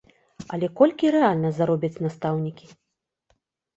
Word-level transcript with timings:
Але 0.55 0.69
колькі 0.79 1.11
рэальна 1.17 1.49
заробяць 1.59 2.01
настаўнікі? 2.09 2.65